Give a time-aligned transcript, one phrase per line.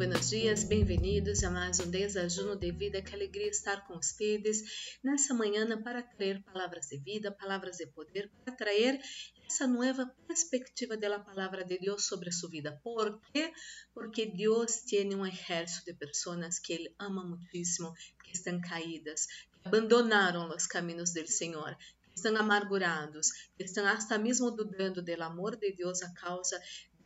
[0.00, 3.02] buenos dias, bem-vindos a mais um desajuno de vida.
[3.02, 8.30] Que alegria estar com vocês nessa manhã para trazer palavras de vida, palavras de poder,
[8.42, 8.98] para trazer
[9.46, 12.80] essa nova perspectiva da palavra de Deus sobre a sua vida.
[12.82, 13.52] Por quê?
[13.92, 17.92] Porque Deus tem um exército de pessoas que Ele ama muitíssimo,
[18.24, 21.76] que estão caídas, que abandonaram os caminhos do Senhor,
[22.14, 26.58] estão amargurados, que estão hasta mesmo dudando do amor de Deus a causa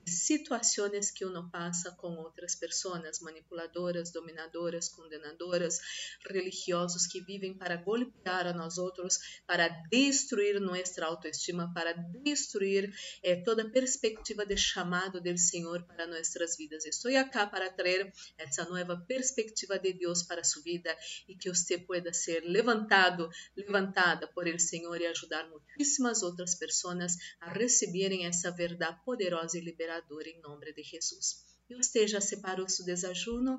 [0.07, 5.81] situações que uno passa com outras pessoas manipuladoras, dominadoras, condenadoras,
[6.29, 13.37] religiosos que vivem para golpear a nós outros, para destruir nossa autoestima, para destruir eh,
[13.37, 16.85] toda perspectiva de chamado do Senhor para nossas vidas.
[16.85, 20.97] Estou aqui para trazer essa nova perspectiva de Deus para sua vida
[21.29, 27.17] e que você pueda ser levantado, levantada por el Senhor e ajudar muitíssimas outras pessoas
[27.41, 31.45] a receberem essa verdade poderosa e liberadora liberador em nome de Jesus.
[31.69, 33.59] E já separou seu desajuno?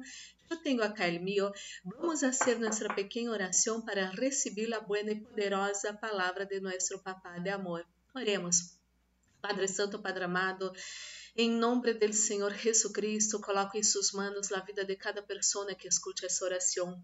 [0.50, 1.52] Eu tenho acá el mío.
[1.84, 7.40] Vamos fazer nossa pequena oração para receber a boa e poderosa palavra de nosso Papá
[7.40, 7.86] de amor.
[8.14, 8.78] Oremos.
[9.42, 10.72] Padre Santo, Padre amado,
[11.36, 15.74] em nome do Senhor Jesus Cristo, coloco em suas mãos a vida de cada pessoa
[15.76, 17.02] que escute essa oração.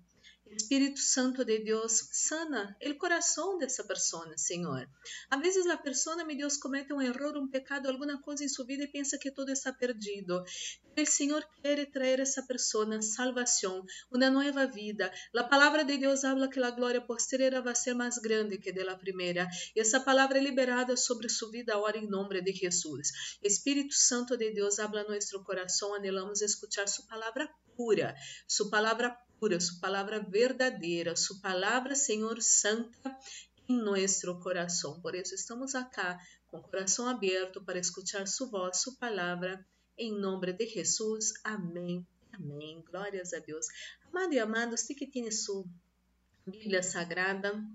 [0.56, 4.88] Espírito Santo de Deus sana o coração dessa pessoa, Senhor.
[5.30, 8.66] A vezes a pessoa, meu Deus, comete um erro, um pecado, alguma coisa em sua
[8.66, 10.44] vida e pensa que tudo está perdido.
[10.98, 15.12] O Senhor quer trazer a essa pessoa salvação, uma nova vida.
[15.36, 18.98] A palavra de Deus habla que a glória posterior vai ser mais grande que la
[18.98, 19.48] primeira.
[19.76, 23.38] E essa palavra é liberada sobre sua vida agora em nome de Jesus.
[23.42, 28.14] Espírito Santo de Deus habla nosso coração, anelamos escuchar sua palavra pura,
[28.70, 33.18] palavra pura, sua palavra verdadeira, sua palavra, Senhor, santa
[33.68, 35.02] em nosso coração.
[35.02, 36.00] Por isso estamos aqui
[36.46, 39.66] com o coração aberto para escutar sua voz, sua palavra,
[39.98, 41.34] em nome de Jesus.
[41.44, 42.06] Amém.
[42.32, 42.84] Amém.
[42.88, 43.66] Glórias a Deus.
[44.06, 45.66] Amado e amado, você que tem sua
[46.46, 47.66] Bíblia Sagrada,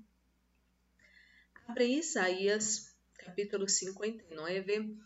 [1.66, 4.97] abre Isaías, capítulo 59.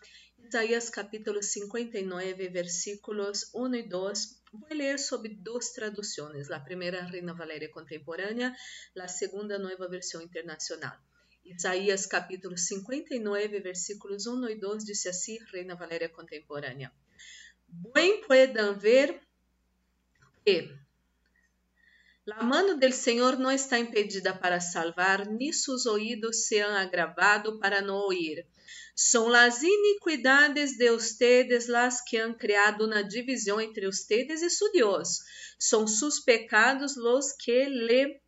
[0.50, 6.50] Isaías capítulo 59, versículos 1 e 2 Vou ler sobre duas traduções.
[6.50, 8.52] A primeira, Reina Valéria Contemporânea,
[8.98, 10.98] a segunda, Nova Versão Internacional.
[11.44, 16.90] Isaías capítulo 59, versículos 1 e 2 diz assim, Reina Valéria Contemporânea.
[17.94, 19.20] Bem puedan ver
[20.44, 20.68] que
[22.26, 27.60] a mano del Senhor não está impedida para salvar, ni sus oídos se han agravado
[27.60, 28.44] para não oír.
[28.94, 34.70] São las iniquidades de ustedes las que han creado una divisão entre ustedes e su
[34.72, 35.20] Dios.
[35.58, 38.20] São sus pecados los que le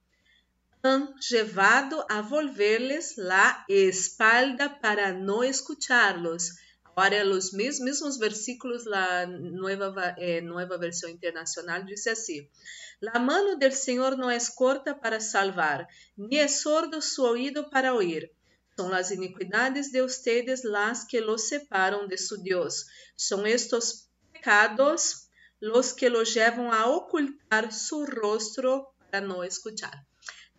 [0.83, 6.55] han llevado a volverles la espalda para no escucharlos.
[6.85, 12.49] Agora, os mesmos versículos, la nueva, eh, nueva versão internacional diz assim:
[13.01, 17.95] La mano del Senhor não é corta para salvar, ni é sordo su oído para
[17.95, 18.31] oír.
[18.79, 22.87] São las iniquidades de ustedes las que los separam de su Dios.
[23.17, 25.29] São estos pecados
[25.61, 30.05] los que los llevam a ocultar su rostro para não escuchar.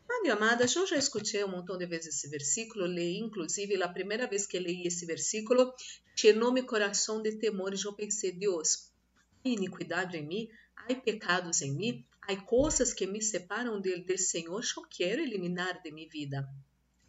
[0.08, 4.28] Amado amada, eu já escutei um montão de vezes esse versículo, li inclusive a primeira
[4.28, 5.74] vez que li esse versículo,
[6.16, 8.92] llenou meu coração de temor e eu pensei, Deus,
[9.44, 10.50] há iniquidade em mim?
[10.76, 12.06] Há pecados em mim?
[12.22, 14.62] Há coisas que me separam do, do Senhor?
[14.78, 16.48] Eu quero eliminar de minha vida.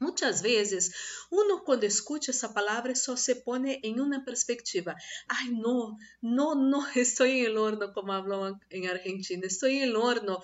[0.01, 0.91] Muitas vezes,
[1.31, 4.95] uno quando escuta essa palavra só se põe em uma perspectiva.
[5.29, 9.97] Ai, não, não, não, estou em el horno, como falam em Argentina, estou em el
[9.97, 10.43] horno,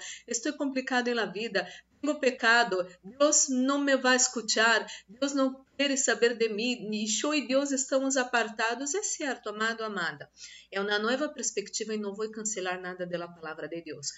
[0.57, 1.67] complicado na vida,
[2.01, 7.33] tenho pecado, Deus não me vai escutar, Deus não quer saber de mim, e eu
[7.33, 8.95] e Deus estamos apartados.
[8.95, 10.31] É certo, amado, amada.
[10.71, 14.09] É uma nova perspectiva e não vou cancelar nada da palavra de Deus.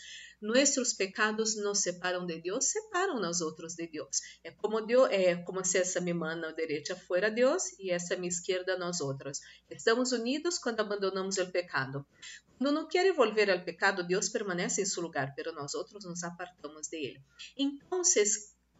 [0.40, 4.19] Nossos pecados nos separam de Deus, separam nós outros de Deus.
[4.42, 8.28] É como Deus, é como se essa minha mão direita fora Deus e essa minha
[8.28, 9.38] esquerda nós outros.
[9.70, 12.04] Estamos unidos quando abandonamos o pecado.
[12.58, 16.25] Quando não quer volver ao pecado, Deus permanece em seu lugar, pero nós outros nos
[16.25, 17.20] apartamos dele.
[17.56, 18.02] Então,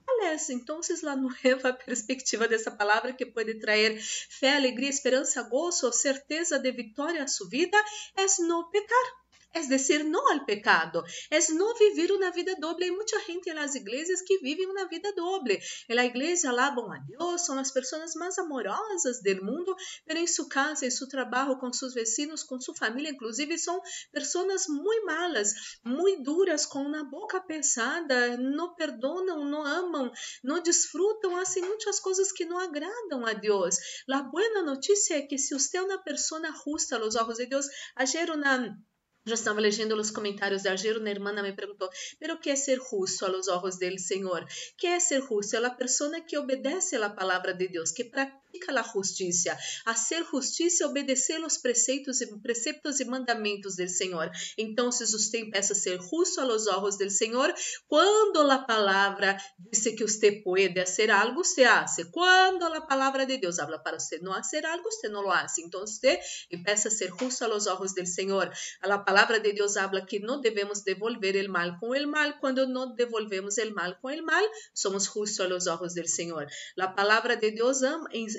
[0.05, 5.93] qual é então a nova perspectiva dessa palavra que pode trazer fé, alegria, esperança, gozo,
[5.93, 7.77] certeza de vitória à sua vida?
[8.17, 9.22] É não pecar
[9.53, 12.87] es decir, no al pecado, es no vivir una vida doble.
[12.87, 15.63] Hay mucha gente en las iglesias que viven una vida doble.
[15.89, 20.29] En la iglesia alaban a Dios, son las personas más amorosas del mundo, pero en
[20.29, 24.97] su casa, en su trabajo, con sus vecinos, con su familia, inclusive, son personas muy
[25.07, 30.13] malas, muy duras, con una boca pesada, no perdonan, no aman,
[30.43, 33.79] no disfrutam, hacen muchas cosas que no agradam a Dios.
[34.07, 37.47] La buena noticia es que si usted es una persona justa a los ojos de
[37.47, 38.79] Dios, ayer una
[39.25, 41.89] Eu estava lendo os comentários de ayer, uma irmã me perguntou,
[42.19, 44.45] pero que é ser justo a los ojos Senhor?
[44.77, 45.55] Que é ser justo?
[45.55, 49.57] É a pessoa que obedece a palavra de Deus, que pratica a justiça.
[49.87, 54.29] A ser justiça é obedecer os preceitos e preceptos e mandamentos del Senhor.
[54.59, 57.55] Então, se você empieza a ser justo a los del Senhor,
[57.87, 62.11] quando a palavra diz que você pode fazer algo, você hace.
[62.11, 65.63] Quando a palavra de Deus habla para você não fazer algo, você não lo hace.
[65.63, 66.19] Então, você
[66.51, 68.53] empieza a ser justo a los del Senhor.
[68.83, 72.33] A palavra de Deus habla que não devemos devolver o mal com o mal.
[72.41, 74.43] Quando não devolvemos o mal com o mal,
[74.75, 76.47] somos justos a los ojos del Senhor.
[76.81, 77.81] A palavra de Deus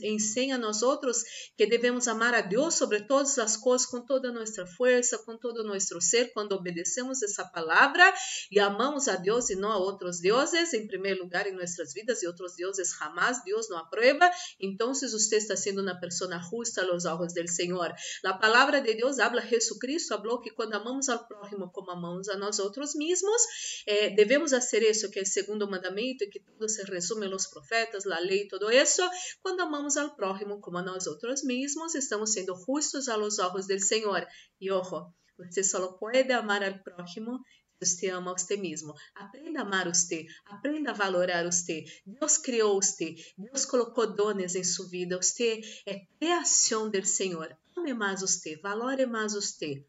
[0.02, 1.24] ensina a nós outros
[1.56, 5.38] que devemos amar a Deus sobre todas as coisas, com toda a nossa força, com
[5.38, 6.34] todo o nosso ser.
[6.34, 8.12] Quando obedecemos essa palavra
[8.52, 12.24] e amamos a Deus e não a outros deuses, em primeiro lugar em nossas vidas
[12.24, 14.28] e outros deuses jamás Deus não aprueba,
[14.60, 17.94] então você está sendo uma pessoa justa a los ojos del Senhor.
[18.26, 22.30] A palavra de Deus habla, Jesus Cristo falou que quando amamos ao próximo como amamos
[22.30, 23.42] a nós outros mesmos,
[23.88, 28.06] eh, devemos fazer isso, que é o segundo mandamento, que tudo se resume nos profetas,
[28.06, 29.02] a lei, tudo isso.
[29.42, 33.68] Quando amamos ao próximo como a nós outros mesmos, estamos sendo justos a los ojos
[33.68, 34.26] del Senhor.
[34.62, 37.42] E ojo, você só pode amar ao próximo
[37.84, 38.94] você ama você mesmo.
[39.14, 41.84] Aprenda a amar você, aprenda a valorar você.
[42.06, 45.18] Deus criou você, Deus colocou dones em sua vida.
[45.18, 47.56] Você é criação do Senhor.
[47.76, 49.86] Ame mais você, valore mais você.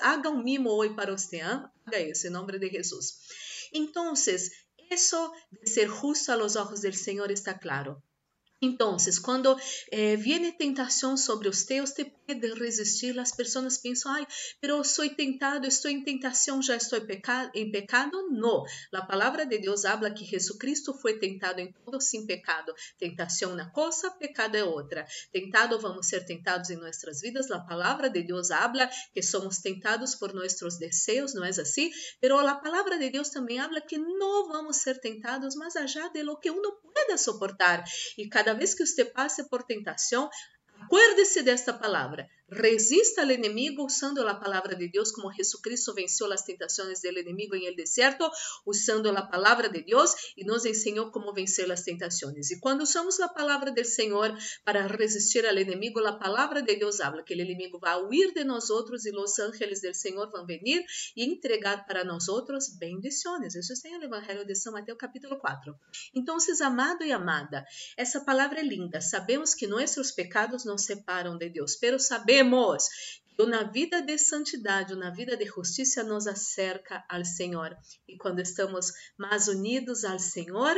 [0.00, 1.64] Haga um mimo hoje para você, hein?
[1.84, 3.18] haga isso, em nome de Jesus.
[3.72, 4.14] Então,
[4.90, 8.02] isso de ser justo a los ojos del Senhor está claro.
[8.60, 9.54] Então, quando
[9.92, 13.18] eh, viene tentação sobre você, você pode resistir.
[13.18, 14.26] As pessoas pensam, ai,
[14.60, 16.98] pero sou tentado, estou em tentação, já estou
[17.54, 18.28] em pecado.
[18.30, 18.64] Não.
[18.94, 22.72] A palavra de Deus habla que Jesucristo foi tentado em todo sem pecado.
[22.98, 25.06] Tentação na coisa, pecado é outra.
[25.30, 27.50] Tentado, vamos ser tentados em nossas vidas.
[27.50, 31.90] A palavra de Deus habla que somos tentados por nossos desejos, não é assim?
[32.20, 36.22] Pero a palavra de Deus também habla que não vamos ser tentados mais allá de
[36.22, 37.84] lo que uno pueda suportar.
[38.16, 40.28] E cada vez que você passe por tentação,
[40.82, 42.28] acuerde-se desta palavra.
[42.48, 47.56] Resista al enemigo usando la palabra de Dios como Jesucristo venció las tentaciones del enemigo
[47.56, 48.30] en el desierto
[48.64, 52.52] usando la palabra de Dios y nos enseñó cómo vencer las tentaciones.
[52.52, 57.00] Y cuando usamos la palabra del Señor para resistir al enemigo, la palabra de Dios
[57.00, 60.42] habla que el enemigo va a huir de nosotros y los ángeles del Señor van
[60.42, 63.56] a venir y entregar para nosotros bendiciones.
[63.56, 65.80] Eso está en el Evangelio de San Mateo capítulo 4.
[66.14, 67.66] Entonces, amado y amada,
[67.96, 69.00] essa palavra é linda.
[69.00, 72.88] Sabemos que nossos pecados nos separam de Deus, pero sabemos sabemos
[73.34, 77.74] que uma vida de santidade, uma vida de justiça nos acerca ao Senhor.
[78.06, 80.76] E quando estamos mais unidos ao Senhor,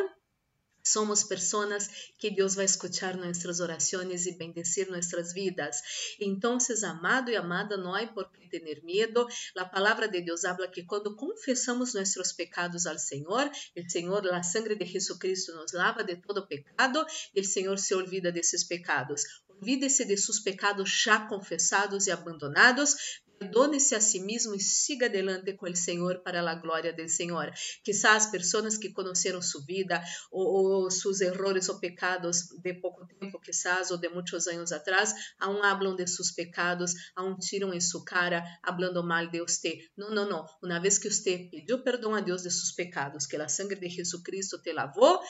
[0.88, 5.82] Somos pessoas que Deus vai escutar nossas orações e bendecir nossas vidas.
[6.18, 9.26] Então, amado e amada, não por que ter medo.
[9.58, 14.42] A palavra de Deus habla que quando confessamos nossos pecados ao Senhor, o Senhor, a
[14.42, 19.22] sangre de Jesucristo nos lava de todo pecado e o Senhor se olvida desses pecados.
[19.60, 22.94] Olvide-se de seus pecados já confessados e abandonados,
[23.38, 27.52] Perdone-se a si mesmo e siga adelante com o Senhor para a glória do Senhor.
[27.84, 33.92] Quizás pessoas que conheceram sua vida ou, seus erros ou pecados de pouco tempo, quizás,
[33.92, 38.42] ou de muitos anos atrás, aún hablam de seus pecados, aún tiram em sua cara,
[38.60, 39.78] hablando mal de você.
[39.96, 40.44] Não, não, não.
[40.60, 43.88] Uma vez que você pediu perdão a Deus de seus pecados, que a sangre de
[43.88, 45.20] Jesucristo te lavou,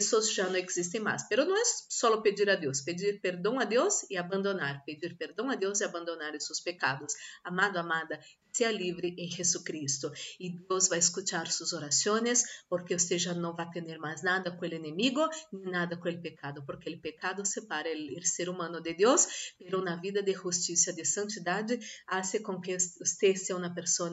[0.00, 1.28] esses já não existem mais.
[1.28, 5.50] Pero não é só pedir a Deus, pedir perdão a Deus e abandonar, pedir perdão
[5.50, 7.14] a Deus e abandonar seus pecados.
[7.44, 8.18] Amado, amada,
[8.52, 13.54] seja livre em Jesus Cristo e Deus vai escutar suas orações, porque você já não
[13.54, 15.20] vai ter mais nada com o inimigo,
[15.52, 19.82] nem nada com o pecado, porque o pecado separa o ser humano de Deus, pero
[19.82, 24.10] na vida de justiça, de santidade, hace com que você seja uma pessoa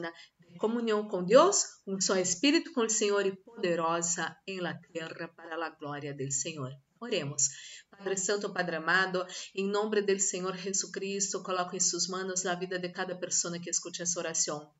[0.56, 5.66] comunhão com Deus, um só espírito com o Senhor e poderosa em la terra para
[5.66, 6.72] a glória do Senhor.
[7.00, 7.48] Oremos.
[7.90, 9.24] Padre Santo, Padre amado,
[9.54, 13.58] em nome do Senhor Jesus Cristo, coloco em suas mãos a vida de cada pessoa
[13.58, 14.70] que escute essa oração.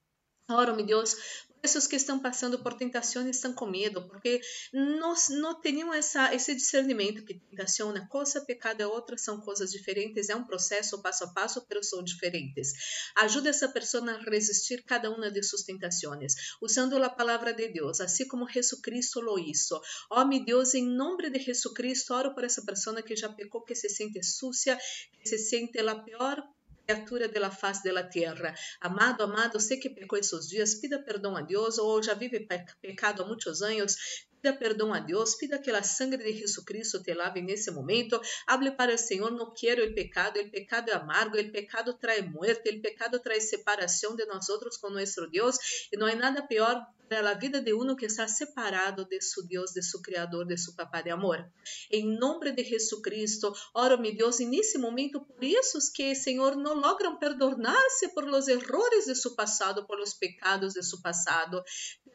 [0.50, 1.14] Oro, meu Deus,
[1.60, 4.40] pessoas que estão passando por tentações estão com medo, porque
[4.72, 10.28] não, teriam essa, esse discernimento que tentação é coisa, pecado é outra, são coisas diferentes,
[10.28, 12.72] é um processo passo a passo, mas são diferentes.
[13.16, 18.00] Ajuda essa pessoa a resistir cada uma de suas tentações, usando a palavra de Deus,
[18.00, 19.80] assim como Jesus Cristo lo hizo.
[20.10, 23.62] Oh, meu Deus, em nome de Jesus Cristo, oro por essa pessoa que já pecou,
[23.62, 24.78] que se sente sucia,
[25.20, 26.42] que se sente a pior
[26.88, 28.54] criatura de faz de la tierra.
[28.80, 32.48] Amado, amado, sei que pecou esses dias, pida perdão a Deus, ou já vive
[32.80, 37.12] pecado há muitos anos, pida perdão a Deus, pida que a sangre de Jesucristo te
[37.12, 38.18] lave nesse momento.
[38.46, 42.24] Hable para o Senhor, não quero o pecado, o pecado é amargo, o pecado traz
[42.24, 45.58] muerte, o pecado traz separação de nós outros com nosso Deus,
[45.92, 49.72] e não há nada pior para vida de uno que está separado de su Deus,
[49.72, 51.50] de su Criador, de su Papá de amor.
[51.90, 57.18] Em nome de Jesucristo, oro, meu Deus, nesse momento, por isso que, Senhor, não logram
[57.18, 61.64] perdonar-se por los errores de su passado, por los pecados de su passado.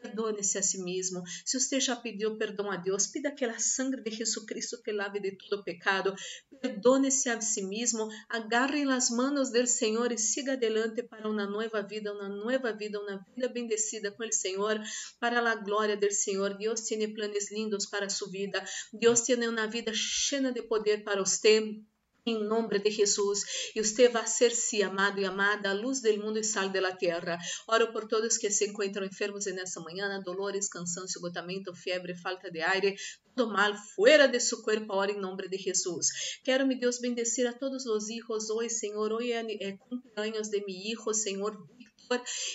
[0.04, 1.22] Perdone-se a si mesmo.
[1.46, 5.18] Se você já pediu perdão a Deus, pida que a sangre de Jesucristo te lave
[5.18, 6.14] de todo pecado.
[6.60, 8.06] Perdone-se a si mesmo.
[8.28, 13.00] Agarre as manos do Senhor e siga adelante para uma nova vida, uma nova vida,
[13.00, 14.78] uma vida bendecida com o Senhor
[15.18, 16.54] para a glória do Senhor.
[16.58, 18.62] Deus tem planos lindos para sua vida.
[18.92, 21.82] Deus tem uma vida cheia de poder para você.
[22.26, 23.44] Em nome de Jesus,
[23.76, 27.38] e você vai ser, sim, amado e amada, luz do mundo e sal da terra.
[27.68, 32.62] Oro por todos que se encontram enfermos nessa manhã, dolores, cansaço, esgotamento, febre, falta de
[32.62, 32.96] aire,
[33.36, 36.06] todo mal fuera de seu corpo, ora em nome de Jesus.
[36.42, 39.12] Quero, meu Deus, bendecer a todos os hijos hoje, Senhor.
[39.12, 41.54] Hoje é, é cumpleaños de meu hijo, Senhor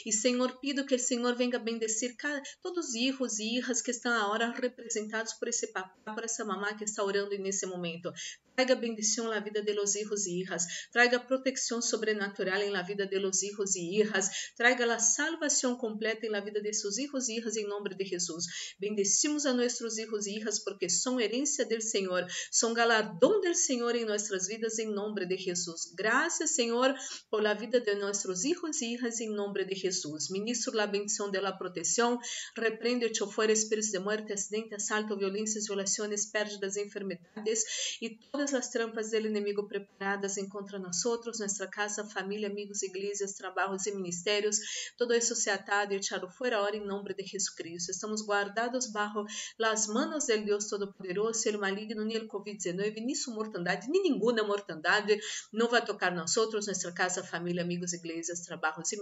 [0.06, 3.92] e Senhor, pido que o Senhor venha bendecir cada, todos os hijos e hijas que
[3.92, 8.12] estão agora representados por esse papá, por essa mamá que está orando nesse momento.
[8.60, 10.66] Traiga bendição na vida de los hijos e hijas.
[10.92, 14.52] Traiga proteção sobrenatural em la vida de los hijos e hijas.
[14.58, 18.04] Traiga a salvação completa em la vida de seus hijos e hijas em nome de
[18.04, 18.44] Jesus.
[18.78, 23.96] Bendecimos a nossos hijos e hijas porque são herência do Senhor, são galardão do Senhor
[23.96, 25.94] em nossas vidas em nome de Jesus.
[25.96, 26.94] Graças, Senhor,
[27.32, 30.30] por la vida de nossos hijos e hijas em nome de Jesus.
[30.30, 32.20] Ministro la bendição de la proteção.
[32.58, 37.64] Repreende o chofer espíritos de muerte, acidente, assalto, violências, violações, pérdidas, enfermidades
[38.02, 42.82] e todas todas as trampas do inimigo preparadas contra nós outros, nossa casa, família, amigos,
[42.82, 44.58] igrejas, trabalhos e ministérios,
[44.98, 47.92] todo isso se atado e echado fora agora em nome de Jesucristo.
[47.92, 49.26] Estamos guardados bajo
[49.58, 54.44] las manos del Deus Todo-Poderoso, el maligno, nem o Covid-19, nem sua mortandade, nem nenhuma
[54.44, 55.20] mortandade
[55.54, 58.98] não vai tocar nós outros, nossa casa, família, amigos, igrejas, trabalhos e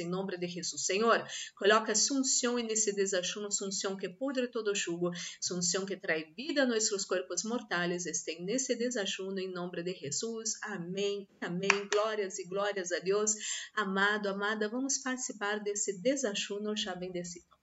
[0.00, 0.86] em nome de Jesus.
[0.86, 1.24] Senhor,
[1.56, 5.10] coloca sunção nesse desachuno, sunção que pudre todo jugo,
[5.40, 10.52] sunção que traz vida a nossos corpos mortais, este nesse desajuno em nome de Jesus.
[10.62, 11.88] Amém, amém.
[11.92, 13.34] Glórias e glórias a Deus.
[13.74, 17.57] Amado, amada, vamos participar desse desajuno já bendecido.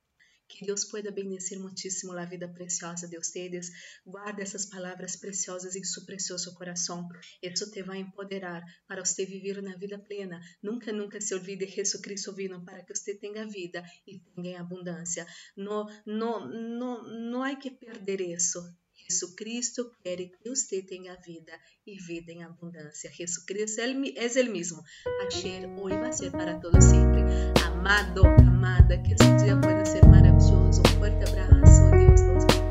[0.48, 3.72] Que Deus pueda bendecir muitíssimo a vida preciosa de vocês.
[4.06, 7.08] Guarde essas palavras preciosas em seu precioso coração.
[7.42, 10.40] Isso te vai empoderar para você viver na vida plena.
[10.62, 15.26] Nunca, nunca se olvide Jesus Cristo vino para que você tenha vida e tenha abundância.
[15.58, 18.60] Não, não, não, não há que perder isso.
[19.08, 21.54] Jesus Cristo quer que você tenha vida
[21.86, 23.12] e vida em abundância.
[23.12, 24.82] Jesucristo é es é ele mesmo.
[25.80, 27.24] hoy va vai ser para todos sempre
[27.86, 30.82] Amado, amada, que esse dia possa ser maravilhoso.
[30.82, 32.65] Um forte abraço, Deus nos bendiga.